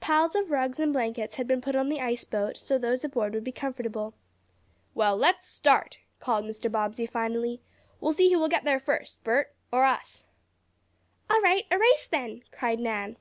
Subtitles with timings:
[0.00, 3.34] Piles of rugs and blankets had been put on the ice boat so those aboard
[3.34, 4.14] would be comfortable.
[4.96, 6.68] "Well, let's start!" called Mr.
[6.68, 7.60] Bobbsey finally.
[8.00, 10.24] "We'll see who will get there first, Bert, or us."
[11.30, 13.14] "All right a race then!" cried Nan.